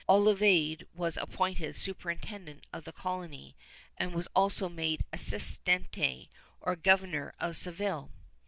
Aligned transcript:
Olavide 0.09 0.87
was 0.95 1.15
appointed 1.15 1.75
superintendent 1.75 2.65
of 2.73 2.85
the 2.85 2.91
colony, 2.91 3.55
and 3.95 4.15
was 4.15 4.27
also 4.35 4.67
made 4.67 5.01
assistmte, 5.13 6.27
or 6.59 6.75
governor 6.75 7.35
of 7.39 7.55
Seville. 7.55 8.09